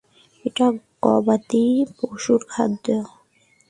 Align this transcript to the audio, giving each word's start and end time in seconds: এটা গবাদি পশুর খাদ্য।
এটা 0.45 0.65
গবাদি 1.03 1.65
পশুর 1.97 2.41
খাদ্য। 2.51 2.85